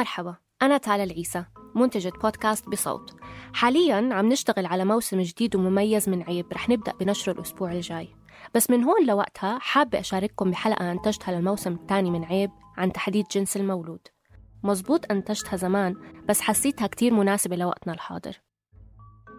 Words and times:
مرحبا 0.00 0.36
أنا 0.62 0.78
تالا 0.78 1.04
العيسى 1.04 1.44
منتجة 1.74 2.12
بودكاست 2.22 2.68
بصوت. 2.68 3.16
حالياً 3.54 4.14
عم 4.14 4.28
نشتغل 4.28 4.66
على 4.66 4.84
موسم 4.84 5.20
جديد 5.20 5.56
ومميز 5.56 6.08
من 6.08 6.22
عيب 6.22 6.46
رح 6.52 6.68
نبدأ 6.68 6.92
بنشره 6.92 7.32
الأسبوع 7.32 7.72
الجاي. 7.72 8.08
بس 8.54 8.70
من 8.70 8.84
هون 8.84 9.06
لوقتها 9.06 9.58
حابة 9.58 10.00
أشارككم 10.00 10.50
بحلقة 10.50 10.92
أنتجتها 10.92 11.32
للموسم 11.32 11.72
الثاني 11.72 12.10
من 12.10 12.24
عيب 12.24 12.50
عن 12.76 12.92
تحديد 12.92 13.26
جنس 13.32 13.56
المولود. 13.56 14.00
مزبوط 14.62 15.10
أنتجتها 15.10 15.56
زمان 15.56 15.96
بس 16.28 16.40
حسيتها 16.40 16.86
كتير 16.86 17.14
مناسبة 17.14 17.56
لوقتنا 17.56 17.92
الحاضر. 17.92 18.40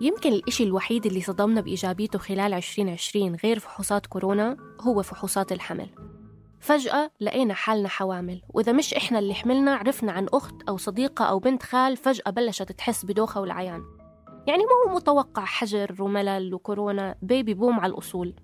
يمكن 0.01 0.33
الإشي 0.33 0.63
الوحيد 0.63 1.05
اللي 1.05 1.21
صدمنا 1.21 1.61
بإيجابيته 1.61 2.19
خلال 2.19 2.53
2020 2.53 3.35
غير 3.35 3.59
فحوصات 3.59 4.05
كورونا 4.05 4.57
هو 4.81 5.01
فحوصات 5.01 5.51
الحمل. 5.51 5.89
فجأة 6.61 7.11
لقينا 7.21 7.53
حالنا 7.53 7.89
حوامل. 7.89 8.41
وإذا 8.49 8.71
مش 8.71 8.93
إحنا 8.93 9.19
اللي 9.19 9.33
حملنا 9.33 9.75
عرفنا 9.75 10.11
عن 10.11 10.27
أخت 10.33 10.55
أو 10.69 10.77
صديقة 10.77 11.25
أو 11.25 11.39
بنت 11.39 11.63
خال 11.63 11.97
فجأة 11.97 12.31
بلشت 12.31 12.71
تحس 12.71 13.05
بدوخة 13.05 13.41
والعيان. 13.41 13.83
يعني 14.47 14.63
ما 14.63 14.91
هو 14.91 14.95
متوقع 14.95 15.45
حجر 15.45 15.95
وملل 15.99 16.53
وكورونا 16.53 17.15
بيبي 17.21 17.53
بوم 17.53 17.79
على 17.79 17.93
الأصول. 17.93 18.35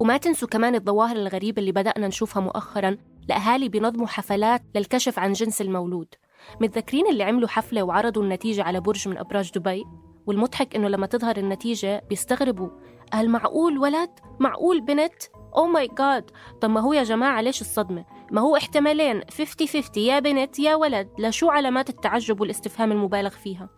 وما 0.00 0.16
تنسوا 0.16 0.48
كمان 0.48 0.74
الظواهر 0.74 1.16
الغريبة 1.16 1.60
اللي 1.60 1.72
بدأنا 1.72 2.08
نشوفها 2.08 2.42
مؤخرا 2.42 2.96
لأهالي 3.28 3.68
بينظموا 3.68 4.06
حفلات 4.06 4.62
للكشف 4.74 5.18
عن 5.18 5.32
جنس 5.32 5.60
المولود. 5.60 6.14
متذكرين 6.60 7.06
اللي 7.06 7.24
عملوا 7.24 7.48
حفلة 7.48 7.82
وعرضوا 7.82 8.22
النتيجة 8.22 8.62
على 8.62 8.80
برج 8.80 9.08
من 9.08 9.18
أبراج 9.18 9.50
دبي؟ 9.54 9.84
والمضحك 10.26 10.76
إنه 10.76 10.88
لما 10.88 11.06
تظهر 11.06 11.36
النتيجة 11.36 12.02
بيستغربوا. 12.08 12.68
هل 13.12 13.28
معقول 13.28 13.78
ولد؟ 13.78 14.10
معقول 14.40 14.80
بنت؟ 14.80 15.22
أوه 15.56 15.66
ماي 15.66 15.88
جاد 15.98 16.30
طب 16.60 16.70
ما 16.70 16.80
هو 16.80 16.92
يا 16.92 17.02
جماعة 17.02 17.40
ليش 17.40 17.60
الصدمة؟ 17.60 18.04
ما 18.30 18.40
هو 18.40 18.56
احتمالين. 18.56 19.20
50-50 19.20 19.96
يا 19.96 20.18
بنت 20.18 20.58
يا 20.58 20.74
ولد. 20.74 21.08
لشو 21.18 21.50
علامات 21.50 21.90
التعجب 21.90 22.40
والاستفهام 22.40 22.92
المبالغ 22.92 23.30
فيها؟ 23.30 23.68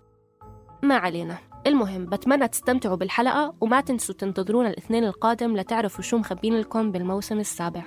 ما 0.83 0.95
علينا. 0.95 1.39
المهم 1.67 2.07
بتمنى 2.07 2.49
تستمتعوا 2.49 2.97
بالحلقة 2.97 3.55
وما 3.61 3.81
تنسوا 3.81 4.15
تنتظرونا 4.15 4.71
الاثنين 4.71 5.05
القادم 5.05 5.57
لتعرفوا 5.57 6.05
شو 6.05 6.19
مخبين 6.19 6.59
لكم 6.59 6.93
بالموسم 6.93 7.41
السابع. 7.41 7.85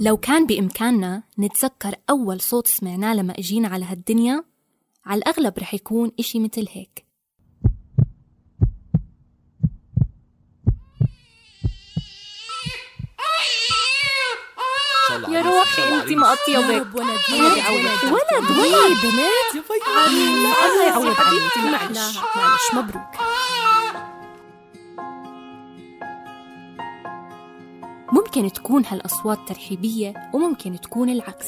لو 0.00 0.16
كان 0.16 0.46
بإمكاننا 0.46 1.22
نتذكر 1.38 1.94
أول 2.10 2.40
صوت 2.40 2.66
سمعناه 2.66 3.14
لما 3.14 3.32
إجينا 3.38 3.68
على 3.68 3.84
هالدنيا 3.84 4.44
على 5.06 5.18
الأغلب 5.18 5.58
رح 5.58 5.74
يكون 5.74 6.10
إشي 6.20 6.40
مثل 6.40 6.66
هيك. 6.72 7.03
يا 15.28 15.42
روحي 15.42 15.82
انت 15.94 16.12
مقطيه 16.12 16.58
بك 16.58 16.94
ولد 16.94 17.18
ولد 17.30 17.64
ولد. 18.04 18.58
ولد 18.58 18.96
بنت. 19.02 19.64
الله 20.64 20.84
يعوض 20.86 21.14
عليك. 21.18 21.56
معلش. 21.56 22.18
معلش 22.36 22.74
مبروك. 22.74 23.14
ممكن 28.12 28.52
تكون 28.52 28.86
هالأصوات 28.86 29.38
ترحيبية 29.48 30.30
وممكن 30.34 30.80
تكون 30.80 31.08
العكس. 31.08 31.46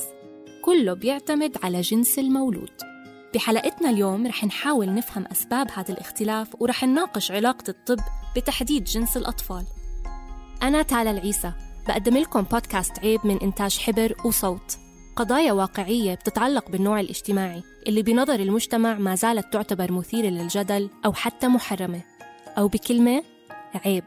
كله 0.65 0.95
بيعتمد 0.95 1.57
على 1.65 1.81
جنس 1.81 2.19
المولود. 2.19 2.71
بحلقتنا 3.35 3.91
اليوم 3.91 4.27
رح 4.27 4.45
نحاول 4.45 4.95
نفهم 4.95 5.27
أسباب 5.33 5.71
هذا 5.75 5.93
الاختلاف 5.95 6.49
ورح 6.61 6.85
نناقش 6.85 7.31
علاقة 7.31 7.65
الطب 7.69 7.99
بتحديد 8.37 8.85
جنس 8.85 9.17
الأطفال. 9.17 9.65
أنا 10.63 10.83
تالا 10.83 11.11
العيسى. 11.11 11.53
بقدم 11.89 12.17
لكم 12.17 12.43
بودكاست 12.43 12.99
عيب 12.99 13.21
من 13.25 13.39
إنتاج 13.43 13.79
حبر 13.79 14.15
وصوت. 14.25 14.79
قضايا 15.17 15.53
واقعية 15.53 16.15
بتتعلق 16.15 16.71
بالنوع 16.71 17.01
الاجتماعي 17.01 17.63
اللي 17.87 18.03
بنظر 18.03 18.35
المجتمع 18.35 18.95
ما 18.95 19.15
زالت 19.15 19.53
تعتبر 19.53 19.93
مثيرة 19.93 20.27
للجدل 20.27 20.91
أو 21.05 21.13
حتى 21.13 21.49
محرمة. 21.49 22.03
أو 22.59 22.69
بكلمة 22.69 23.23
عيب. 23.75 24.05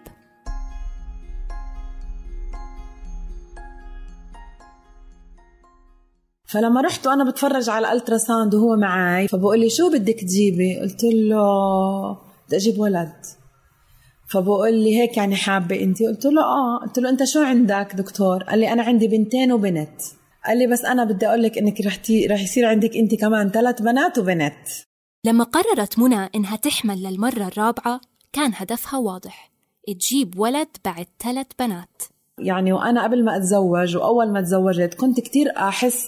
فلما 6.46 6.81
رحت 6.81 7.07
وأنا 7.07 7.31
بتفرج 7.31 7.69
على 7.69 7.91
ال 7.91 8.17
ultrasound 8.17 8.56
وهو 8.56 8.75
معي 8.75 9.28
فبقول 9.28 9.59
لي 9.59 9.69
شو 9.69 9.90
بدك 9.90 10.19
تجيبي؟ 10.19 10.79
قلت 10.79 11.03
له 11.03 12.17
بدي 12.47 12.56
أجيب 12.56 12.79
ولد. 12.79 13.38
فبقول 14.31 14.73
لي 14.73 15.00
هيك 15.00 15.17
يعني 15.17 15.35
حابة 15.35 15.84
انت 15.84 16.03
قلت 16.03 16.25
له 16.25 16.41
آه. 16.41 16.79
قلت 16.85 17.00
له 17.00 17.09
أنت 17.09 17.23
شو 17.23 17.41
عندك 17.41 17.91
دكتور؟ 17.95 18.44
قال 18.44 18.59
لي 18.59 18.73
أنا 18.73 18.84
عندي 18.84 19.07
بنتين 19.07 19.51
وبنت. 19.51 20.01
قال 20.45 20.57
لي 20.57 20.67
بس 20.67 20.85
أنا 20.85 21.03
بدي 21.03 21.28
أقول 21.28 21.44
لك 21.44 21.57
إنك 21.57 21.81
رح 21.85 21.95
تي... 21.95 22.28
رح 22.28 22.41
يصير 22.41 22.66
عندك 22.66 22.97
انت 22.97 23.16
كمان 23.16 23.50
ثلاث 23.50 23.81
بنات 23.81 24.17
وبنت. 24.17 24.67
لما 25.25 25.44
قررت 25.44 26.00
منى 26.00 26.29
إنها 26.35 26.56
تحمل 26.56 27.03
للمرة 27.03 27.47
الرابعة 27.47 28.01
كان 28.34 28.51
هدفها 28.56 29.00
واضح. 29.00 29.51
تجيب 29.88 30.40
ولد 30.40 30.67
بعد 30.85 31.07
ثلاث 31.23 31.47
بنات. 31.59 32.03
يعني 32.40 32.73
وأنا 32.73 33.03
قبل 33.03 33.25
ما 33.25 33.38
أتزوج 33.38 33.97
وأول 33.97 34.34
ما 34.34 34.41
تزوجت 34.41 34.94
كنت 34.94 35.19
كتير 35.19 35.57
أحس 35.57 36.07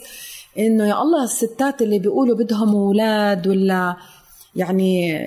إنه 0.60 0.88
يا 0.88 1.02
الله 1.02 1.24
الستات 1.24 1.82
اللي 1.82 2.00
بيقولوا 2.00 2.38
بدهم 2.38 2.76
أولاد 2.76 3.48
ولا 3.48 3.96
يعني 4.56 5.18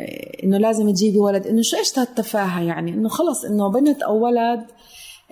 إنه 0.44 0.58
لازم 0.58 0.90
تجيبي 0.90 1.18
ولد. 1.18 1.46
إنه 1.46 1.62
شو 1.62 1.76
إيش 1.76 1.98
هالتفاهة 1.98 2.62
يعني؟ 2.62 2.90
إنه 2.90 3.08
خلص 3.08 3.44
إنه 3.44 3.70
بنت 3.70 4.02
أو 4.02 4.24
ولد 4.24 4.64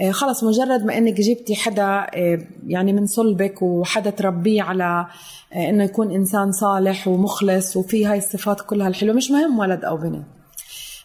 آه، 0.00 0.10
خلص 0.10 0.44
مجرد 0.44 0.84
ما 0.84 0.98
إنك 0.98 1.20
جبتي 1.20 1.54
حدا 1.54 2.06
آه، 2.14 2.38
يعني 2.66 2.92
من 2.92 3.06
صلبك 3.06 3.62
وحدا 3.62 4.10
تربيه 4.10 4.62
على 4.62 5.06
آه، 5.52 5.70
إنه 5.70 5.84
يكون 5.84 6.10
إنسان 6.10 6.52
صالح 6.52 7.08
ومخلص 7.08 7.76
وفي 7.76 8.06
هاي 8.06 8.18
الصفات 8.18 8.60
كلها 8.60 8.88
الحلوة. 8.88 9.14
مش 9.14 9.30
مهم 9.30 9.58
ولد 9.58 9.84
أو 9.84 9.96
بنت. 9.96 10.24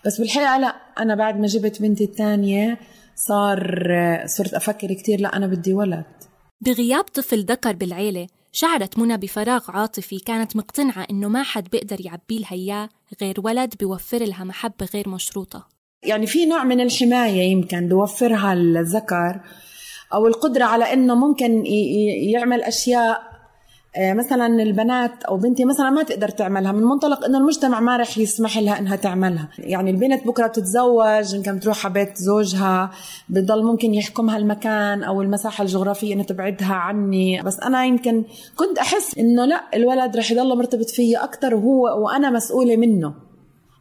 بس 0.06 0.20
بالحقيقة 0.20 0.58
لا 0.58 0.76
أنا 1.00 1.16
بعد 1.16 1.40
ما 1.40 1.48
جبت 1.48 1.82
بنتي 1.82 2.04
الثانية 2.04 2.78
صار 3.16 3.88
صرت 4.26 4.54
أفكر 4.54 4.94
كثير 4.94 5.22
لا 5.22 5.38
أنا 5.38 5.48
بدي 5.48 5.74
ولد. 5.74 6.06
بغياب 6.62 7.04
طفل 7.04 7.46
ذكر 7.46 7.76
بالعيلة 7.76 8.28
شعرت 8.60 9.00
منى 9.00 9.18
بفراغ 9.18 9.72
عاطفي 9.72 10.20
كانت 10.20 10.56
مقتنعة 10.56 11.08
إنه 11.12 11.28
ما 11.28 11.44
حد 11.44 11.70
بيقدر 11.70 12.06
يعبي 12.06 12.40
لها 12.40 12.52
إياه 12.52 12.90
غير 13.22 13.36
ولد 13.44 13.74
بيوفر 13.80 14.18
لها 14.18 14.44
محبة 14.44 14.88
غير 14.94 15.10
مشروطة. 15.10 15.68
يعني 16.04 16.28
في 16.28 16.46
نوع 16.46 16.64
من 16.64 16.82
الحماية 16.82 17.52
يمكن 17.52 17.88
بوفرها 17.88 18.54
الذكر 18.54 19.42
أو 20.14 20.28
القدرة 20.28 20.64
على 20.66 20.94
إنه 20.94 21.16
ممكن 21.16 21.66
يعمل 22.34 22.62
أشياء 22.62 23.22
آه، 23.22 23.37
مثلا 24.00 24.46
البنات 24.64 25.24
أو 25.24 25.38
بنتي 25.38 25.66
مثلا 25.66 25.90
ما 25.90 26.04
تقدر 26.04 26.30
تعملها 26.30 26.72
من 26.72 26.84
منطلق 26.84 27.26
إنه 27.26 27.38
المجتمع 27.38 27.80
ما 27.80 27.98
رح 27.98 28.18
يسمح 28.18 28.58
لها 28.58 28.80
إنها 28.80 28.96
تعملها. 28.96 29.50
يعني 29.60 29.92
البنت 29.92 30.28
بكرة 30.28 30.48
بتتزوج 30.48 31.34
يمكن 31.34 31.60
تروح 31.60 31.86
على 31.86 31.94
بيت 31.94 32.18
زوجها 32.18 32.92
بضل 33.30 33.64
ممكن 33.64 33.94
يحكمها 33.94 34.38
المكان 34.38 35.04
أو 35.04 35.22
المساحة 35.22 35.62
الجغرافية 35.62 36.14
انها 36.14 36.26
تبعدها 36.26 36.74
عني. 36.74 37.42
بس 37.42 37.60
أنا 37.60 37.86
يمكن 37.86 38.24
كنت 38.56 38.78
أحس 38.78 39.18
إنه 39.18 39.46
لا 39.46 39.62
الولد 39.74 40.18
رح 40.18 40.32
يضل 40.32 40.58
مرتبط 40.58 40.90
فيي 40.90 41.18
أكثر 41.18 41.56
وهو 41.56 42.06
وأنا 42.06 42.30
مسؤولة 42.30 42.78
منه 42.78 43.14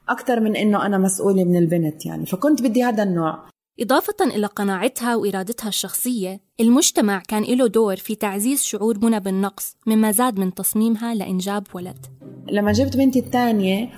أكثر 0.09 0.41
من 0.41 0.57
إنه 0.57 0.87
أنا 0.87 0.99
مسؤولة 0.99 1.45
من 1.45 1.57
البنت 1.57 2.07
يعني. 2.07 2.27
فكنت 2.27 2.63
بدي 2.63 2.85
هذا 2.85 3.03
النوع. 3.03 3.56
إضافة 3.81 4.15
إلى 4.25 4.47
قناعتها 4.47 5.17
وإرادتها 5.17 5.69
الشخصية 5.69 6.41
المجتمع 6.61 7.23
كان 7.29 7.43
له 7.43 7.67
دور 7.67 7.97
في 7.97 8.15
تعزيز 8.15 8.63
شعور 8.63 8.99
منى 9.03 9.21
بالنقص 9.21 9.77
مما 9.87 10.13
زاد 10.13 10.39
من 10.39 10.55
تصميمها 10.55 11.15
لإنجاب 11.15 11.67
ولد. 11.75 12.07
لما 12.53 12.73
جبت 12.73 12.97
بنتي 12.97 13.19
الثانية 13.19 13.89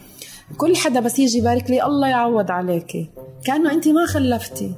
كل 0.56 0.76
حدا 0.76 1.00
بس 1.00 1.18
يجي 1.18 1.38
يبارك 1.38 1.70
لي 1.70 1.84
الله 1.84 2.08
يعوض 2.08 2.50
عليكي 2.50 3.10
كأنه 3.44 3.72
أنت 3.72 3.88
ما 3.88 4.06
خلفتي. 4.06 4.74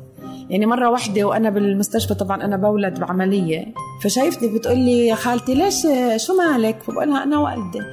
يعني 0.51 0.67
مرة 0.67 0.91
واحدة 0.91 1.25
وأنا 1.25 1.51
بالمستشفى 1.51 2.15
طبعا 2.15 2.45
أنا 2.45 2.57
بولد 2.57 3.01
بعملية 3.01 3.75
فشايفتني 4.03 4.59
بتقول 4.59 4.79
لي 4.79 5.07
يا 5.07 5.15
خالتي 5.15 5.55
ليش 5.55 5.87
شو 6.27 6.37
مالك؟ 6.37 6.83
فبقولها 6.83 7.23
أنا 7.23 7.39
والدة. 7.39 7.87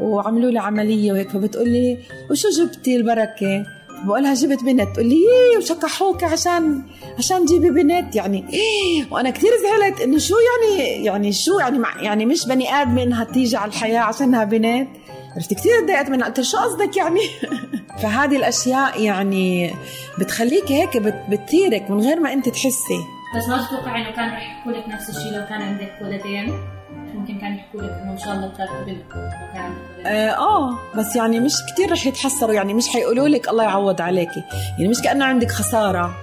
وعملوا 0.00 0.50
لي 0.50 0.58
عملية 0.58 1.12
وهيك 1.12 1.30
فبتقول 1.30 1.68
لي 1.68 1.98
وشو 2.30 2.48
جبتي 2.48 2.96
البركة؟ 2.96 3.66
بقولها 4.04 4.34
جبت 4.34 4.64
بنت 4.64 4.94
تقول 4.94 5.06
لي 5.06 5.14
إيه 5.16 5.58
وشكحوك 5.58 6.24
عشان 6.24 6.82
عشان 7.18 7.44
جيبي 7.44 7.70
بنت؟ 7.70 8.16
يعني 8.16 8.44
إيه؟ 8.52 9.06
وأنا 9.10 9.30
كثير 9.30 9.50
زعلت 9.62 10.00
إنه 10.00 10.18
شو 10.18 10.34
يعني 10.34 11.04
يعني 11.04 11.32
شو 11.32 11.58
يعني 11.58 11.78
مع 11.78 12.02
يعني 12.02 12.26
مش 12.26 12.46
بني 12.46 12.74
آدم 12.74 12.98
إنها 12.98 13.24
تيجي 13.24 13.56
على 13.56 13.68
الحياة 13.68 14.00
عشانها 14.00 14.44
بنت؟ 14.44 14.88
عرفت 15.36 15.54
كثير 15.54 15.80
تضايقت 15.80 16.10
منها 16.10 16.26
قلت 16.26 16.40
شو 16.40 16.58
قصدك 16.58 16.96
يعني؟ 16.96 17.20
فهذه 18.02 18.36
الأشياء 18.36 19.00
يعني 19.00 19.74
بتخليك 20.18 20.72
هيك 20.72 20.96
بتثيرك 21.30 21.90
من 21.90 22.00
غير 22.00 22.20
ما 22.20 22.32
أنت 22.32 22.48
تحسي. 22.48 23.00
بس 23.36 23.48
ما 23.48 23.66
تتوقع 23.66 23.96
إنه 23.96 24.10
كان 24.10 24.28
رح 24.28 24.42
يحكوا 24.42 24.72
لك 24.72 24.88
نفس 24.88 25.08
الشيء 25.10 25.32
لو 25.32 25.46
كان 25.46 25.62
عندك 25.62 25.92
ولدين 26.02 26.71
ممكن 27.14 27.38
كان 27.38 27.54
يحكوا 27.54 27.80
لك 27.82 27.90
إنه 27.90 28.12
إن 28.12 28.18
شاء 28.18 28.34
الله 28.34 28.48
تشاركوا 28.48 28.84
بنت 28.84 29.12
آه, 30.06 30.30
آه 30.30 30.78
بس 30.96 31.16
يعني 31.16 31.40
مش 31.40 31.52
كثير 31.72 31.92
رح 31.92 32.06
يتحسروا 32.06 32.54
يعني 32.54 32.74
مش 32.74 32.88
حيقولوا 32.88 33.28
لك 33.28 33.48
الله 33.48 33.64
يعوض 33.64 34.00
عليكي. 34.00 34.42
يعني 34.78 34.88
مش 34.88 35.00
كأنه 35.02 35.24
عندك 35.24 35.50
خسارة. 35.50 36.14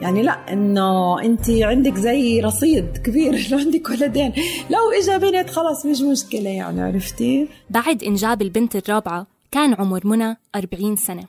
يعني 0.00 0.22
لا 0.22 0.52
إنه 0.52 1.20
أنت 1.22 1.50
عندك 1.50 1.94
زي 1.94 2.40
رصيد 2.40 2.96
كبير 2.96 3.32
لو 3.50 3.58
عندك 3.58 3.90
ولدين. 3.90 4.32
لو 4.70 4.90
اجى 5.00 5.18
بنت 5.18 5.50
خلص 5.50 5.86
مش 5.86 6.00
مشكلة 6.00 6.50
يعني 6.50 6.82
عرفتي؟ 6.82 7.48
بعد 7.70 8.04
إنجاب 8.04 8.42
البنت 8.42 8.76
الرابعة 8.76 9.26
كان 9.50 9.74
عمر 9.74 10.06
منى 10.06 10.36
40 10.56 10.96
سنة. 10.96 11.24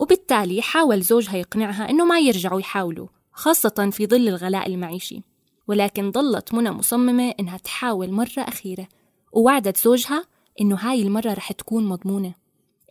وبالتالي 0.00 0.62
حاول 0.62 1.02
زوجها 1.02 1.36
يقنعها 1.36 1.90
إنه 1.90 2.04
ما 2.04 2.18
يرجعوا 2.18 2.60
يحاولوا 2.60 3.06
خاصة 3.32 3.90
في 3.92 4.06
ظل 4.06 4.28
الغلاء 4.28 4.66
المعيشي. 4.66 5.22
ولكن 5.68 6.12
ظلت 6.12 6.54
منى 6.54 6.70
مصممة 6.70 7.34
إنها 7.40 7.56
تحاول 7.56 8.12
مرة 8.12 8.38
أخيرة 8.38 8.88
ووعدت 9.32 9.76
زوجها 9.76 10.24
إنه 10.60 10.76
هاي 10.76 11.02
المرة 11.02 11.34
رح 11.34 11.52
تكون 11.52 11.86
مضمونة. 11.86 12.34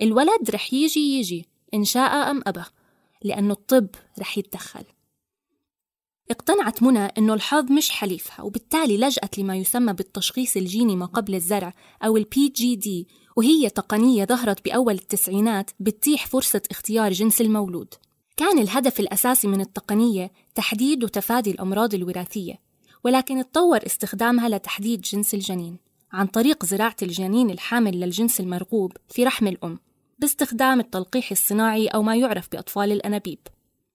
الولد 0.01 0.50
رح 0.50 0.74
يجي 0.74 1.19
يجي 1.19 1.45
إن 1.74 1.83
شاء 1.83 2.31
أم 2.31 2.41
أبى 2.47 2.63
لأنه 3.24 3.53
الطب 3.53 3.88
رح 4.19 4.38
يتدخل. 4.38 4.83
اقتنعت 6.31 6.83
منى 6.83 7.06
أنه 7.06 7.33
الحظ 7.33 7.71
مش 7.71 7.89
حليفها 7.89 8.41
وبالتالي 8.41 8.97
لجأت 8.97 9.38
لما 9.38 9.56
يسمى 9.56 9.94
بالتشخيص 9.94 10.57
الجيني 10.57 10.95
ما 10.95 11.06
قبل 11.06 11.35
الزرع 11.35 11.73
أو 12.03 12.18
ال 12.18 12.48
PGD 12.50 13.07
وهي 13.35 13.69
تقنية 13.69 14.25
ظهرت 14.25 14.65
بأول 14.65 14.94
التسعينات 14.94 15.71
بتتيح 15.80 16.27
فرصة 16.27 16.62
اختيار 16.71 17.12
جنس 17.12 17.41
المولود. 17.41 17.94
كان 18.38 18.59
الهدف 18.59 19.00
الأساسي 19.00 19.47
من 19.47 19.62
التقنية 19.62 20.31
تحديد 20.56 21.03
وتفادي 21.03 21.51
الأمراض 21.51 21.94
الوراثية. 21.94 22.67
ولكن 23.07 23.39
اتطور 23.39 23.80
استخدامها 23.86 24.50
لتحديد 24.50 25.01
جنس 25.01 25.33
الجنين 25.33 25.77
عن 26.12 26.27
طريق 26.27 26.65
زراعة 26.65 26.95
الجنين 27.01 27.50
الحامل 27.50 28.00
للجنس 28.00 28.39
المرغوب 28.39 28.92
في 29.09 29.24
رحم 29.24 29.48
الأم 29.48 29.80
باستخدام 30.19 30.80
التلقيح 30.80 31.31
الصناعي 31.31 31.88
أو 31.88 32.04
ما 32.04 32.15
يعرف 32.15 32.48
بأطفال 32.51 32.92
الأنابيب. 32.92 33.39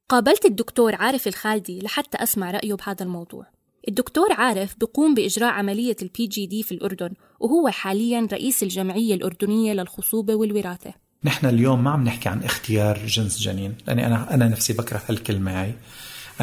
قابلت 0.08 0.44
الدكتور 0.44 0.94
عارف 0.94 1.28
الخالدي 1.28 1.80
لحتى 1.80 2.22
أسمع 2.22 2.50
رأيه 2.50 2.74
بهذا 2.74 3.02
الموضوع. 3.02 3.46
الدكتور 3.88 4.32
عارف 4.32 4.74
بقوم 4.80 5.14
بإجراء 5.14 5.52
عملية 5.52 5.96
ال 6.02 6.26
PGD 6.26 6.62
في 6.62 6.72
الأردن 6.72 7.10
وهو 7.40 7.68
حاليا 7.68 8.28
رئيس 8.32 8.62
الجمعية 8.62 9.14
الأردنية 9.14 9.72
للخصوبة 9.72 10.34
والوراثة. 10.34 10.94
نحن 11.24 11.46
اليوم 11.46 11.84
ما 11.84 11.90
عم 11.90 12.04
نحكي 12.04 12.28
عن 12.28 12.42
اختيار 12.42 13.06
جنس 13.06 13.38
جنين 13.38 13.74
لأني 13.86 14.06
أنا 14.06 14.34
أنا 14.34 14.48
نفسي 14.48 14.72
بكره 14.72 15.02
هالكلمة 15.08 15.62
هاي. 15.62 15.74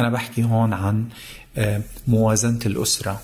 أنا 0.00 0.10
بحكي 0.10 0.44
هون 0.44 0.72
عن 0.72 1.08
آه، 1.56 1.82
موازنة 2.08 2.60
الأسرة 2.66 3.20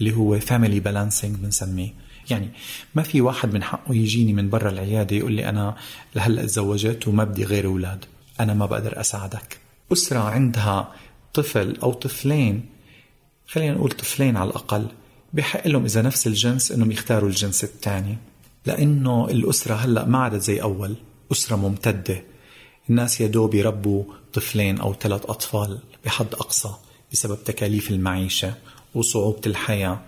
اللي 0.00 0.16
هو 0.16 0.38
family 0.38 0.80
balancing 0.80 1.36
بنسميه. 1.36 1.94
يعني 2.30 2.48
ما 2.94 3.02
في 3.02 3.20
واحد 3.20 3.54
من 3.54 3.62
حقه 3.62 3.94
يجيني 3.94 4.32
من 4.32 4.50
برا 4.50 4.70
العيادة 4.70 5.16
يقول 5.16 5.32
لي 5.32 5.48
أنا 5.48 5.76
لهلأ 6.14 6.42
تزوجت 6.42 7.08
وما 7.08 7.24
بدي 7.24 7.44
غير 7.44 7.66
أولاد. 7.66 8.04
أنا 8.40 8.54
ما 8.54 8.66
بقدر 8.66 9.00
أساعدك. 9.00 9.58
أسرة 9.92 10.18
عندها 10.18 10.92
طفل 11.34 11.76
أو 11.82 11.92
طفلين 11.92 12.66
خلينا 13.46 13.74
نقول 13.74 13.90
طفلين 13.90 14.36
على 14.36 14.50
الأقل 14.50 14.86
بحق 15.32 15.66
لهم 15.66 15.84
إذا 15.84 16.02
نفس 16.02 16.26
الجنس 16.26 16.72
إنهم 16.72 16.90
يختاروا 16.90 17.28
الجنس 17.28 17.64
الثاني. 17.64 18.16
لأنه 18.66 19.28
الأسرة 19.30 19.74
هلأ 19.74 20.04
ما 20.04 20.18
عادت 20.18 20.42
زي 20.42 20.62
أول. 20.62 20.96
أسرة 21.32 21.56
ممتدة. 21.56 22.22
الناس 22.90 23.20
يا 23.20 23.26
دوب 23.26 23.54
يربوا 23.54 24.04
طفلين 24.32 24.80
أو 24.80 24.94
ثلاث 24.94 25.26
أطفال 25.26 25.78
بحد 26.04 26.34
أقصى 26.34 26.70
بسبب 27.12 27.44
تكاليف 27.44 27.90
المعيشة 27.90 28.54
وصعوبة 28.94 29.40
الحياة. 29.46 30.00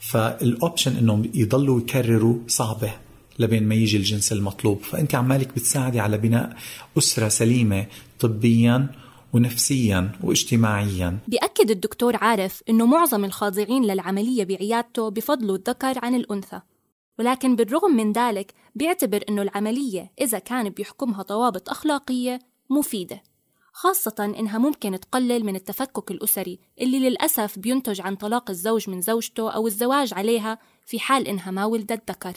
فالأوبشن 0.00 0.96
إنهم 0.96 1.30
يضلوا 1.34 1.80
يكرروا 1.80 2.38
صعبة 2.48 2.92
لبين 3.38 3.68
ما 3.68 3.74
يجي 3.74 3.96
الجنس 3.96 4.32
المطلوب. 4.32 4.82
فأنت 4.82 5.14
عمالك 5.14 5.48
بتساعدي 5.48 6.00
على 6.00 6.18
بناء 6.18 6.56
أسرة 6.98 7.28
سليمة 7.28 7.86
طبيا 8.20 8.88
ونفسيا 9.32 10.12
واجتماعيا. 10.22 11.18
بيأكد 11.28 11.70
الدكتور 11.70 12.16
عارف 12.16 12.62
أنه 12.68 12.86
معظم 12.86 13.24
الخاضعين 13.24 13.84
للعملية 13.84 14.44
بعيادته 14.44 15.10
بفضلوا 15.10 15.56
الذكر 15.56 15.98
عن 16.02 16.14
الأنثى. 16.14 16.60
ولكن 17.20 17.56
بالرغم 17.56 17.96
من 17.96 18.12
ذلك 18.12 18.54
بيعتبر 18.74 19.24
أنه 19.28 19.42
العملية 19.42 20.12
إذا 20.20 20.38
كان 20.38 20.68
بيحكمها 20.68 21.22
ضوابط 21.22 21.68
أخلاقية 21.70 22.38
مفيدة 22.70 23.22
خاصة 23.72 24.34
إنها 24.38 24.58
ممكن 24.58 25.00
تقلل 25.00 25.44
من 25.44 25.56
التفكك 25.56 26.10
الأسري 26.10 26.58
اللي 26.80 26.98
للأسف 26.98 27.58
بينتج 27.58 28.00
عن 28.00 28.16
طلاق 28.16 28.50
الزوج 28.50 28.90
من 28.90 29.00
زوجته 29.00 29.50
أو 29.50 29.66
الزواج 29.66 30.14
عليها 30.14 30.58
في 30.86 31.00
حال 31.00 31.28
إنها 31.28 31.50
ما 31.50 31.64
ولدت 31.64 32.10
ذكر. 32.10 32.32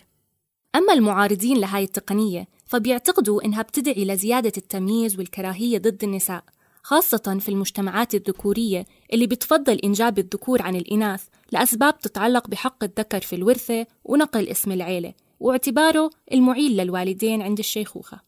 أما 0.76 0.94
المعارضين 0.94 1.58
لهاي 1.58 1.84
التقنية 1.84 2.48
فبيعتقدوا 2.66 3.46
إنها 3.46 3.62
بتدعي 3.62 4.06
لزيادة 4.06 4.54
التمييز 4.58 5.20
والكراهية 5.20 5.78
ضد 5.78 6.04
النساء. 6.04 6.44
خاصة 6.84 7.38
في 7.40 7.50
المجتمعات 7.50 8.16
الذكورية 8.16 8.86
اللي 9.14 9.28
بتفضل 9.28 9.80
إنجاب 9.84 10.20
الذكور 10.20 10.62
عن 10.62 10.76
الإناث 10.76 11.24
لأسباب 11.52 12.00
تتعلق 12.00 12.48
بحق 12.48 12.84
الذكر 12.84 13.22
في 13.22 13.36
الورثة 13.36 13.86
ونقل 14.04 14.48
اسم 14.50 14.72
العيلة 14.72 15.14
واعتباره 15.40 16.10
المعيل 16.32 16.78
للوالدين 16.78 17.42
عند 17.42 17.60
الشيخوخة. 17.60 18.20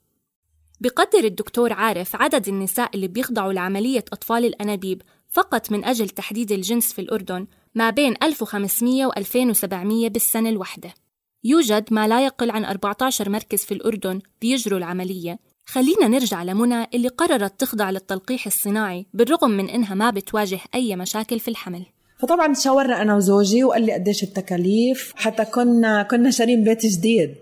بقدر 0.82 1.24
الدكتور 1.24 1.74
عارف 1.74 2.16
عدد 2.16 2.48
النساء 2.48 2.90
اللي 2.96 3.08
بيخضعوا 3.08 3.54
لعملية 3.54 4.06
أطفال 4.14 4.46
الأنابيب 4.46 5.02
فقط 5.30 5.72
من 5.72 5.86
أجل 5.86 6.10
تحديد 6.10 6.52
الجنس 6.52 6.94
في 6.94 7.02
الأردن 7.02 7.48
ما 7.76 7.90
بين 7.90 8.14
1500 8.24 9.06
و 9.06 9.12
2700 9.18 10.10
بالسنة 10.10 10.50
الواحدة. 10.50 10.94
يوجد 11.44 11.94
ما 11.94 12.08
لا 12.08 12.26
يقل 12.26 12.50
عن 12.50 12.66
14 12.66 13.30
مركز 13.30 13.66
في 13.66 13.74
الأردن 13.74 14.22
بيجروا 14.42 14.80
العملية 14.80 15.40
خلينا 15.68 16.08
نرجع 16.08 16.44
لمنى 16.44 16.88
اللي 16.94 17.08
قررت 17.08 17.60
تخضع 17.60 17.90
للتلقيح 17.90 18.46
الصناعي 18.46 19.06
بالرغم 19.14 19.52
من 19.52 19.70
إنها 19.70 19.96
ما 19.96 20.10
بتواجه 20.10 20.60
أي 20.76 20.96
مشاكل 20.96 21.40
في 21.40 21.48
الحمل. 21.48 21.86
فطبعا 22.20 22.54
تشاورنا 22.54 23.02
أنا 23.02 23.16
وزوجي 23.16 23.64
وقال 23.64 23.86
لي 23.86 23.94
قديش 23.94 24.24
التكاليف 24.24 25.14
حتى 25.16 25.46
كنا 25.46 26.04
كنا 26.04 26.32
شارين 26.32 26.64
بيت 26.64 26.86
جديد. 26.86 27.36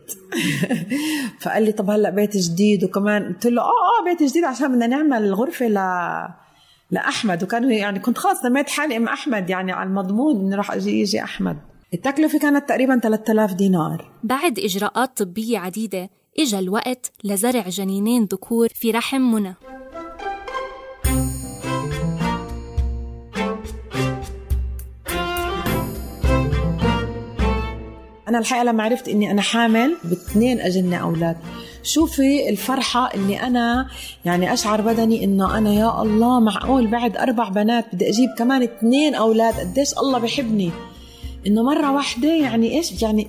فقال 1.42 1.64
لي 1.64 1.72
طب 1.72 1.90
هلأ 1.90 2.10
بيت 2.10 2.38
جديد 2.38 2.84
وكمان. 2.84 3.34
قلت 3.34 3.46
له 3.48 3.62
آه 3.62 3.66
آه 3.66 4.04
بيت 4.06 4.30
جديد 4.30 4.44
عشان 4.44 4.68
بدنا 4.68 4.88
نعمل 4.88 5.34
غرفة 5.34 5.68
ل 5.68 5.80
لأحمد. 6.92 7.44
وكانوا 7.44 7.72
يعني 7.72 8.00
كنت 8.00 8.18
خلاص 8.18 8.42
سميت 8.42 8.70
حالي 8.70 8.98
أم 8.98 9.08
أحمد 9.08 9.50
يعني 9.50 9.72
على 9.72 9.90
المضمون 9.90 10.36
إنه 10.36 10.56
راح 10.56 10.72
أجي 10.72 11.00
يجي 11.02 11.24
أحمد. 11.24 11.58
التكلفة 11.94 12.40
كانت 12.40 12.70
تقريبا 12.70 13.00
3000 13.00 13.54
دينار. 13.54 14.12
بعد 14.24 14.60
إجراءات 14.60 15.18
طبية 15.18 15.60
عديدة 15.60 16.10
اجى 16.40 16.60
الوقت 16.60 17.12
لزرع 17.24 17.70
جنينين 17.70 18.24
ذكور 18.26 18.70
في 18.70 18.92
رحم 18.92 19.22
منى. 19.22 19.56
أنا 28.28 28.40
الحقيقة 28.40 28.64
لما 28.64 28.84
عرفت 28.84 29.08
إني 29.08 29.32
أنا 29.32 29.42
حامل 29.42 29.98
باثنين 30.04 30.60
أجنة 30.60 30.98
أولاد 30.98 31.38
شوفي 31.84 32.50
الفرحة 32.50 33.14
اللي 33.14 33.40
أنا 33.40 33.88
يعني 34.26 34.54
أشعر 34.54 34.82
بدني 34.82 35.24
إنه 35.24 35.58
أنا 35.58 35.74
يا 35.74 36.02
الله 36.02 36.40
معقول 36.40 36.88
بعد 36.88 37.18
أربع 37.18 37.50
بنات 37.50 37.86
بدي 37.96 38.10
أجيب 38.10 38.30
كمان 38.38 38.64
اثنين 38.64 39.16
أولاد 39.16 39.54
قديش 39.60 39.98
الله 39.98 40.20
بحبني. 40.20 40.72
إنه 41.48 41.64
مرة 41.64 41.92
واحدة 41.92 42.34
يعني 42.34 42.78
إيش 42.78 43.02
يعني 43.02 43.28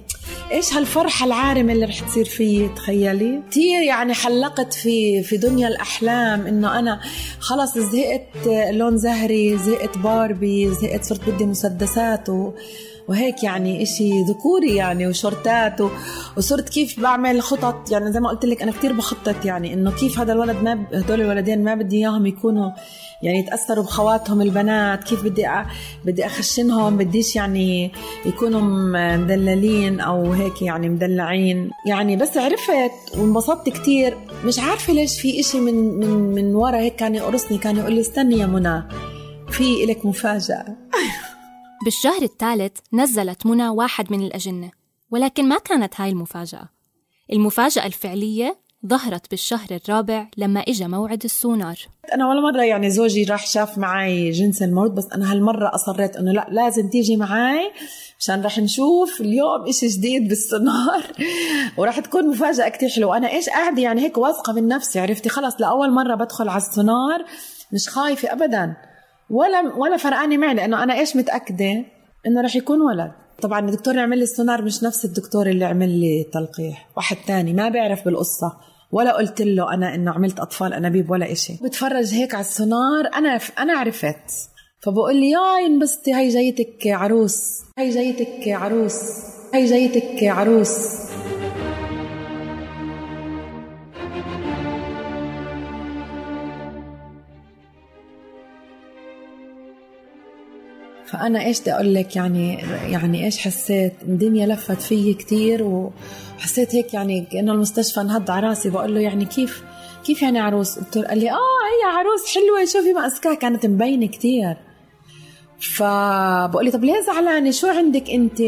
إيش 0.52 0.74
هالفرحة 0.74 1.26
العارمة 1.26 1.72
اللي 1.72 1.84
رح 1.84 2.00
تصير 2.00 2.24
فيي؟ 2.24 2.68
تخيلي. 2.68 3.42
كثير 3.50 3.82
يعني 3.82 4.14
حلقت 4.14 4.74
في 4.74 5.22
في 5.22 5.36
دنيا 5.36 5.68
الأحلام 5.68 6.46
إنه 6.46 6.78
أنا 6.78 7.00
خلص 7.38 7.78
زهقت 7.78 8.46
لون 8.70 8.96
زهري 8.96 9.58
زهقت 9.58 9.98
باربي 9.98 10.74
زهقت 10.74 11.04
صرت 11.04 11.30
بدي 11.30 11.46
مسدسات 11.46 12.28
و 12.28 12.52
وهيك 13.08 13.42
يعني 13.42 13.82
إشي 13.82 14.22
ذكوري 14.22 14.76
يعني 14.76 15.06
وشورتات 15.06 15.80
و... 15.80 15.88
وصرت 16.36 16.68
كيف 16.68 17.00
بعمل 17.00 17.42
خطط. 17.42 17.92
يعني 17.92 18.12
زي 18.12 18.20
ما 18.20 18.28
قلت 18.28 18.44
لك 18.44 18.62
أنا 18.62 18.72
كتير 18.72 18.92
بخطط 18.92 19.44
يعني 19.44 19.74
إنه 19.74 19.90
كيف 19.90 20.18
هذا 20.18 20.32
الولد 20.32 20.56
ما 20.62 20.74
ب... 20.74 20.94
هدول 20.94 21.20
الولدين 21.20 21.64
ما 21.64 21.74
بدي 21.74 21.96
إياهم 21.96 22.26
يكونوا 22.26 22.70
يعني 23.22 23.38
يتأثروا 23.38 23.84
بخواتهم 23.84 24.42
البنات. 24.42 25.04
كيف 25.04 25.24
بدي 25.24 25.46
أ... 25.48 25.66
بدي 26.04 26.26
أخشنهم؟ 26.26 26.96
بديش 26.96 27.36
يعني 27.36 27.92
يكونوا 28.26 28.60
مدللين 29.16 30.00
أو 30.00 30.32
هيك 30.32 30.62
يعني 30.62 30.88
مدلعين. 30.88 31.70
يعني 31.86 32.16
بس 32.16 32.36
عرفت 32.36 33.18
وانبسطت 33.18 33.68
كتير. 33.68 34.16
مش 34.44 34.58
عارفة 34.58 34.92
ليش 34.92 35.20
في 35.20 35.40
إشي 35.40 35.60
من 35.60 35.98
من 35.98 36.34
من 36.34 36.54
ورا 36.54 36.76
هيك 36.76 36.96
كان 36.96 37.14
يقرصني 37.14 37.58
كان 37.58 37.76
يقول 37.76 37.92
لي 37.92 38.00
استني 38.00 38.38
يا 38.38 38.46
منى 38.46 38.82
في 39.50 39.84
إلك 39.84 40.06
مفاجأة. 40.06 40.64
بالشهر 41.84 42.22
الثالث 42.22 42.72
نزلت 42.92 43.46
منى 43.46 43.68
واحد 43.68 44.12
من 44.12 44.20
الأجنة 44.20 44.70
ولكن 45.10 45.48
ما 45.48 45.58
كانت 45.58 46.00
هاي 46.00 46.10
المفاجأة. 46.10 46.68
المفاجأة 47.32 47.86
الفعلية 47.86 48.56
ظهرت 48.86 49.30
بالشهر 49.30 49.66
الرابع 49.70 50.26
لما 50.36 50.60
إجا 50.60 50.86
موعد 50.86 51.24
السونار. 51.24 51.76
أنا 52.14 52.28
ولا 52.28 52.40
مرة 52.40 52.62
يعني 52.62 52.90
زوجي 52.90 53.24
راح 53.24 53.46
شاف 53.46 53.78
معي 53.78 54.30
جنس 54.30 54.62
الموت 54.62 54.90
بس 54.90 55.06
أنا 55.14 55.32
هالمرة 55.32 55.74
أصريت 55.74 56.16
إنه 56.16 56.32
لا 56.32 56.46
لازم 56.50 56.88
تيجي 56.88 57.16
معي 57.16 57.72
عشان 58.18 58.42
راح 58.42 58.58
نشوف 58.58 59.20
اليوم 59.20 59.68
إشي 59.68 59.86
جديد 59.86 60.28
بالسونار. 60.28 61.02
وراح 61.78 62.00
تكون 62.00 62.28
مفاجأة 62.28 62.68
كتير 62.68 62.88
حلوة. 62.88 63.16
أنا 63.16 63.30
إيش 63.30 63.48
قاعدة 63.48 63.82
يعني 63.82 64.00
هيك 64.00 64.18
واثقة 64.18 64.52
من 64.52 64.68
نفسي 64.68 65.00
عرفتي؟ 65.00 65.28
خلص 65.28 65.54
لأول 65.60 65.90
مرة 65.90 66.14
بدخل 66.14 66.48
على 66.48 66.62
السونار 66.62 67.24
مش 67.72 67.88
خايفة 67.88 68.32
أبدا. 68.32 68.93
ولا 69.30 69.74
ولا 69.76 69.96
فرقانة 69.96 70.36
معي 70.36 70.54
لأنه 70.54 70.82
أنا 70.82 70.98
إيش 70.98 71.16
متأكدة؟ 71.16 71.84
إنه 72.26 72.40
راح 72.42 72.56
يكون 72.56 72.80
ولد. 72.80 73.12
طبعا 73.42 73.60
الدكتور 73.60 73.92
اللي 73.92 74.02
عمل 74.02 74.18
لي 74.18 74.24
السونار 74.24 74.62
مش 74.62 74.82
نفس 74.82 75.04
الدكتور 75.04 75.46
اللي 75.46 75.64
عمل 75.64 75.88
لي 76.00 76.26
تلقيح 76.32 76.88
واحد 76.96 77.16
تاني 77.26 77.52
ما 77.52 77.68
بيعرف 77.68 78.04
بالقصة 78.04 78.52
ولا 78.92 79.16
قلت 79.16 79.42
له 79.42 79.74
أنا 79.74 79.94
إنه 79.94 80.10
عملت 80.10 80.40
أطفال 80.40 80.72
انابيب 80.72 81.10
ولا 81.10 81.32
إشي. 81.32 81.52
بتفرج 81.62 82.14
هيك 82.14 82.34
على 82.34 82.44
السونار 82.44 83.06
أنا 83.14 83.40
أنا 83.58 83.72
عرفت. 83.78 84.30
فبقول 84.80 85.16
لي 85.16 85.30
ياي 85.30 85.66
انبسطي 85.66 86.12
هاي 86.12 86.28
جايتك 86.28 86.86
عروس. 86.86 87.62
هاي 87.78 87.90
جايتك 87.90 88.48
عروس. 88.48 89.00
هاي 89.54 89.66
جايتك 89.66 90.24
عروس. 90.24 90.78
فأنا 101.14 101.44
إيش 101.44 101.60
بدي 101.60 101.72
أقول 101.74 101.94
لك؟ 101.94 102.16
يعني 102.16 102.54
يعني 102.90 103.24
إيش 103.24 103.38
حسيت؟ 103.38 103.92
الدنيا 104.02 104.46
لفت 104.46 104.80
فيي 104.80 105.14
كثير 105.14 105.62
وحسيت 105.62 106.74
هيك 106.74 106.94
يعني 106.94 107.26
كأنه 107.32 107.52
المستشفى 107.52 108.00
انهض 108.00 108.30
على 108.30 108.46
راسي. 108.46 108.70
بقول 108.70 108.94
له 108.94 109.00
يعني 109.00 109.24
كيف 109.24 109.62
كيف 110.04 110.22
يعني 110.22 110.38
عروس؟ 110.38 110.78
قلت 110.78 110.96
له 110.96 111.08
قال 111.08 111.18
لي 111.18 111.30
آه 111.30 111.34
هي 111.34 111.98
عروس 111.98 112.34
حلوة. 112.34 112.64
شوفي 112.64 112.92
ماسكاها 112.92 113.34
كانت 113.34 113.66
مبينة 113.66 114.06
كثير 114.06 114.56
فبقول 115.60 116.64
لي 116.64 116.70
طب 116.70 116.84
ليه 116.84 117.00
زعلانة؟ 117.06 117.50
شو 117.50 117.66
عندك 117.66 118.10
أنت؟ 118.10 118.42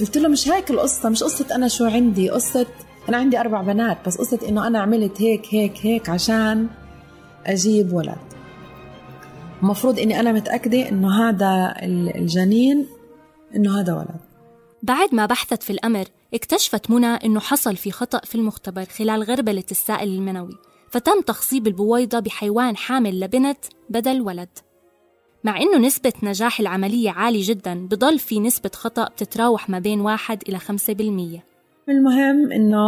قلت 0.00 0.18
له 0.18 0.28
مش 0.28 0.48
هيك 0.48 0.70
القصة 0.70 1.08
مش 1.08 1.22
قصة 1.22 1.54
أنا 1.54 1.68
شو 1.68 1.84
عندي. 1.84 2.30
قصة 2.30 2.66
أنا 3.08 3.16
عندي 3.16 3.40
أربع 3.40 3.62
بنات 3.62 3.98
بس 4.06 4.16
قصة 4.16 4.38
إنه 4.48 4.66
أنا 4.66 4.80
عملت 4.80 5.22
هيك 5.22 5.42
هيك 5.50 5.72
هيك 5.82 6.08
عشان 6.08 6.66
أجيب 7.46 7.92
ولد. 7.92 8.41
المفروض 9.62 9.98
إني 9.98 10.20
أنا 10.20 10.32
متأكدة 10.32 10.88
إنه 10.88 11.28
هذا 11.28 11.74
الجنين 12.16 12.86
إنه 13.56 13.80
هذا 13.80 13.92
ولد. 13.92 14.20
بعد 14.82 15.14
ما 15.14 15.26
بحثت 15.26 15.62
في 15.62 15.70
الأمر 15.70 16.04
اكتشفت 16.34 16.90
منى 16.90 17.06
إنه 17.06 17.40
حصل 17.40 17.76
في 17.76 17.90
خطأ 17.90 18.20
في 18.24 18.34
المختبر 18.34 18.84
خلال 18.84 19.22
غربلة 19.22 19.64
السائل 19.70 20.08
المنوي 20.08 20.58
فتم 20.90 21.20
تخصيب 21.20 21.66
البويضة 21.66 22.20
بحيوان 22.20 22.76
حامل 22.76 23.20
لبنت 23.20 23.58
بدل 23.90 24.20
ولد. 24.20 24.48
مع 25.44 25.60
إنه 25.60 25.78
نسبة 25.78 26.12
نجاح 26.22 26.60
العملية 26.60 27.10
عالية 27.10 27.48
جدا 27.48 27.86
بضل 27.86 28.18
في 28.18 28.40
نسبة 28.40 28.70
خطأ 28.74 29.04
بتتراوح 29.04 29.70
ما 29.70 29.78
بين 29.78 30.00
واحد 30.00 30.42
إلى 30.48 30.58
خمسة 30.58 30.92
بالمية. 30.92 31.51
المهم 31.88 32.52
إنه 32.52 32.84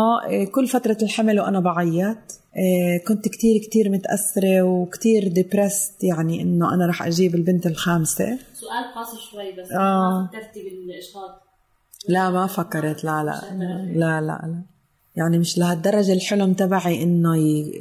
كل 0.52 0.66
فترة 0.66 0.98
الحمل 1.02 1.40
وأنا 1.40 1.60
بعيط 1.60 2.16
إيه، 2.56 3.04
كنت 3.04 3.28
كتير 3.28 3.60
كتير 3.60 3.90
متأثرة 3.90 4.62
وكتير 4.62 5.28
ديبرست 5.28 6.04
يعني 6.04 6.42
إنه 6.42 6.74
أنا 6.74 6.86
رح 6.86 7.02
أجيب 7.02 7.34
البنت 7.34 7.66
الخامسة. 7.66 8.38
سؤال 8.54 8.94
قاسي 8.94 9.16
شوي 9.30 9.52
بس. 9.52 9.72
آه. 9.72 10.30
فكرتي 10.32 10.62
بالإشهاق 10.62 11.42
لا 12.08 12.30
ما 12.30 12.46
فكرت. 12.46 13.04
لا 13.04 13.24
لا 13.24 13.40
لا 13.94 14.20
لا 14.20 14.20
لا. 14.20 14.62
يعني 15.16 15.38
مش 15.38 15.58
لهالدرجة 15.58 16.12
الحلم 16.12 16.52
تبعي 16.52 17.02
إنه 17.02 17.36
ي... 17.36 17.72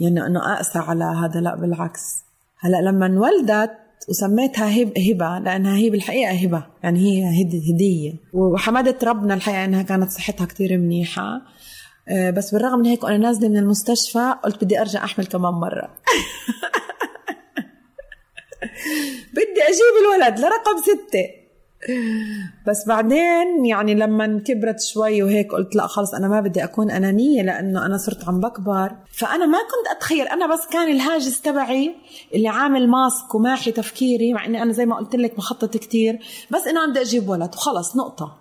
يعني 0.00 0.26
إنه 0.26 0.54
أقسى 0.54 0.78
على 0.78 1.04
هذا. 1.04 1.40
لا 1.40 1.56
بالعكس. 1.56 2.00
هلأ 2.58 2.76
لما 2.76 3.06
انولدت 3.06 3.70
وسميتها 4.08 4.82
هب 4.82 4.98
هبة 4.98 5.38
لأنها 5.38 5.76
هي 5.76 5.90
بالحقيقة 5.90 6.32
هبة. 6.32 6.66
يعني 6.82 7.00
هي 7.00 7.44
هدية. 7.72 8.12
وحمدت 8.32 9.04
ربنا 9.04 9.34
الحقيقة 9.34 9.64
إنها 9.64 9.82
كانت 9.82 10.10
صحتها 10.10 10.44
كتير 10.44 10.78
منيحة. 10.78 11.42
آه، 12.08 12.30
بس 12.30 12.54
بالرغم 12.54 12.78
من 12.78 12.86
هيك 12.86 13.04
وأنا 13.04 13.18
نازلة 13.18 13.48
من 13.48 13.56
المستشفى 13.56 14.34
قلت 14.44 14.64
بدي 14.64 14.80
أرجع 14.80 15.04
أحمل 15.04 15.26
كمان 15.26 15.52
مرة. 15.52 15.90
بدي 19.32 19.62
أجيب 19.68 19.94
الولد 20.02 20.40
لرقم 20.40 20.78
ستة. 20.82 21.39
بس 22.66 22.88
بعدين 22.88 23.66
يعني 23.66 23.94
لما 23.94 24.42
كبرت 24.46 24.80
شوي 24.80 25.22
وهيك 25.22 25.52
قلت 25.52 25.76
لا 25.76 25.86
خلص 25.86 26.14
أنا 26.14 26.28
ما 26.28 26.40
بدي 26.40 26.64
أكون 26.64 26.90
أنانية 26.90 27.42
لأنه 27.42 27.86
أنا 27.86 27.96
صرت 27.96 28.28
عم 28.28 28.40
بكبر. 28.40 28.92
فأنا 29.12 29.46
ما 29.46 29.58
كنت 29.58 29.96
أتخيل 29.96 30.28
أنا 30.28 30.46
بس 30.46 30.66
كان 30.72 30.90
الهاجس 30.90 31.40
تبعي 31.40 31.94
اللي 32.34 32.48
عامل 32.48 32.88
ماسك 32.88 33.34
وماحي 33.34 33.72
تفكيري 33.72 34.32
مع 34.32 34.46
إني 34.46 34.62
أنا 34.62 34.72
زي 34.72 34.86
ما 34.86 34.96
قلت 34.96 35.16
لك 35.16 35.36
بخطط 35.36 35.76
كثير 35.76 36.18
بس 36.50 36.66
إنه 36.66 36.90
بدي 36.90 37.00
أجيب 37.00 37.28
ولد. 37.28 37.54
وخلص 37.54 37.96
نقطة. 37.96 38.36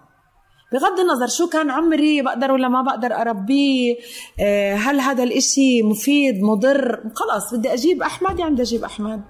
بغض 0.73 0.99
النظر 0.99 1.27
شو 1.27 1.49
كان 1.49 1.71
عمري 1.71 2.21
بقدر 2.21 2.51
ولا 2.51 2.67
ما 2.67 2.81
بقدر 2.81 3.13
أربيه 3.13 3.95
آه، 4.39 4.75
هل 4.75 4.99
هذا 4.99 5.23
الإشي 5.23 5.83
مفيد 5.83 6.41
مضر؟ 6.41 7.03
خلاص 7.15 7.53
بدي 7.53 7.73
أجيب 7.73 8.03
أحمد 8.03 8.39
يعني 8.39 8.53
بدي 8.53 8.61
أجيب 8.61 8.83
أحمد. 8.83 9.21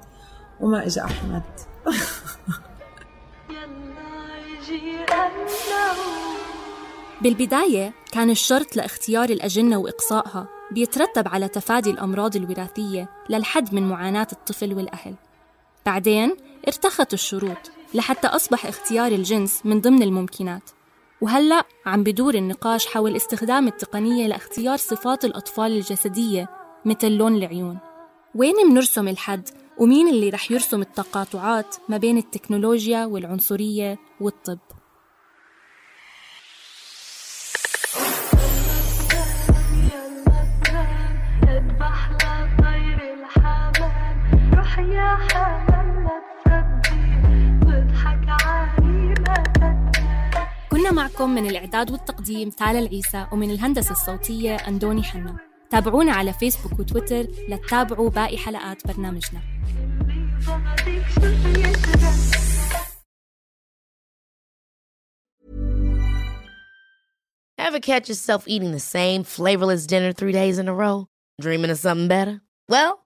وما 0.61 0.85
إجا 0.85 1.03
أحمد. 1.03 1.43
بالبداية 7.21 7.93
كان 8.11 8.29
الشرط 8.29 8.75
لاختيار 8.75 9.29
الأجنة 9.29 9.77
وإقصائها 9.77 10.47
بيترتب 10.71 11.27
على 11.27 11.47
تفادي 11.47 11.89
الأمراض 11.89 12.35
الوراثية 12.35 13.09
للحد 13.29 13.73
من 13.73 13.89
معاناة 13.89 14.27
الطفل 14.31 14.73
والأهل. 14.73 15.15
بعدين 15.85 16.35
ارتخت 16.67 17.13
الشروط 17.13 17.71
لحتى 17.93 18.27
أصبح 18.27 18.65
اختيار 18.65 19.11
الجنس 19.11 19.61
من 19.65 19.81
ضمن 19.81 20.03
الممكنات. 20.03 20.69
وهلأ 21.21 21.65
عم 21.85 22.03
بدور 22.03 22.35
النقاش 22.35 22.87
حول 22.87 23.15
استخدام 23.15 23.67
التقنية 23.67 24.27
لاختيار 24.27 24.77
صفات 24.77 25.25
الأطفال 25.25 25.71
الجسدية 25.71 26.49
مثل 26.85 27.11
لون 27.11 27.35
العيون. 27.35 27.77
وين 28.35 28.55
منرسم 28.69 29.07
الحد؟ 29.07 29.49
ومين 29.77 30.07
اللي 30.07 30.29
رح 30.29 30.51
يرسم 30.51 30.81
التقاطعات 30.81 31.75
ما 31.89 31.97
بين 31.97 32.17
التكنولوجيا 32.17 33.05
والعنصرية 33.05 33.97
والطب؟ 34.21 34.59
كنا 50.71 50.91
معكم 50.91 51.29
من 51.29 51.45
الإعداد 51.49 51.91
والتقديم 51.91 52.49
تالا 52.49 52.79
العيسى 52.79 53.27
ومن 53.31 53.51
الهندسة 53.51 53.91
الصوتية 53.91 54.55
أندوني 54.55 55.03
حنا 55.03 55.37
تابعونا 55.69 56.11
على 56.13 56.33
فيسبوك 56.33 56.79
وتويتر 56.79 57.27
لتتابعوا 57.49 58.09
باقي 58.09 58.37
حلقات 58.37 58.87
برنامجنا 58.87 59.39
Ever 67.57 67.79
catch 67.79 68.09
yourself 68.09 68.47
eating 68.47 68.71
the 68.71 68.79
same 68.79 69.23
flavorless 69.23 69.85
dinner 69.85 70.11
three 70.11 70.31
days 70.31 70.57
in 70.57 70.67
a 70.67 70.73
row? 70.73 71.07
Dreaming 71.41 71.69
of 71.69 71.77
something 71.77 72.07
better? 72.07 72.41
Well, 72.67 73.05